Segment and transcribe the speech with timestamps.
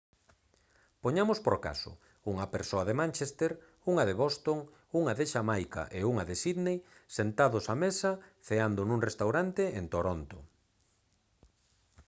[1.03, 1.91] poñamos por caso
[2.31, 3.51] unha persoa de manchester
[3.91, 4.59] unha de boston
[4.99, 6.77] unha de xamaica e unha de sydney
[7.17, 8.11] sentados á mesa
[8.47, 10.37] ceando nun restaurante en toronto